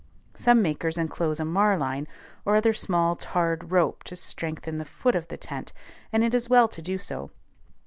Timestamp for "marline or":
1.45-2.55